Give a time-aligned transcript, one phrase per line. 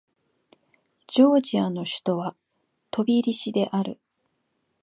[1.07, 2.35] ジョージアの首都は
[2.89, 3.99] トビリシである